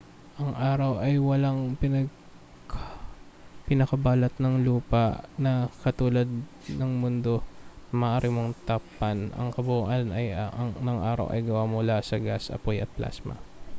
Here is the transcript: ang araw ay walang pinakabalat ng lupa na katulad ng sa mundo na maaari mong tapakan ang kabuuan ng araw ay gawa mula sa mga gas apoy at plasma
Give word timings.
ang 0.41 0.51
araw 0.73 0.93
ay 1.05 1.13
walang 1.27 1.59
pinakabalat 3.69 4.33
ng 4.41 4.55
lupa 4.67 5.05
na 5.45 5.51
katulad 5.85 6.25
ng 6.25 6.41
sa 6.73 6.85
mundo 7.03 7.35
na 7.45 7.45
maaari 7.97 8.29
mong 8.35 8.51
tapakan 8.67 9.19
ang 9.37 9.49
kabuuan 9.55 10.03
ng 10.85 10.99
araw 11.11 11.27
ay 11.29 11.41
gawa 11.47 11.63
mula 11.73 11.97
sa 12.01 12.15
mga 12.17 12.25
gas 12.33 12.43
apoy 12.57 12.77
at 12.83 12.89
plasma 12.97 13.35